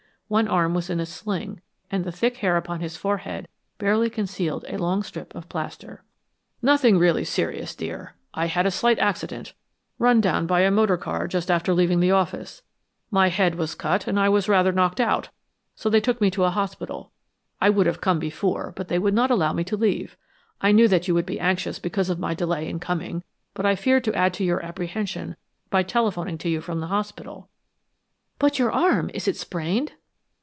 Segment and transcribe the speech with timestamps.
[0.39, 1.59] One arm was in a sling
[1.91, 6.05] and the thick hair upon his forehead barely concealed a long strip of plaster.
[6.61, 8.13] "Nothing really serious, dear.
[8.33, 9.53] I had a slight accident
[9.99, 12.61] run down by a motor car, just after leaving the office.
[13.09, 15.27] My head was cut and I was rather knocked out,
[15.75, 17.11] so they took me to a hospital.
[17.59, 20.15] I would have come before, but they would not allow me to leave.
[20.61, 23.23] I knew that you would be anxious because of my delay in coming,
[23.53, 25.35] but I feared to add to your apprehension
[25.69, 27.49] by telephoning to you from the hospital."
[28.39, 29.91] "But your arm is it sprained?"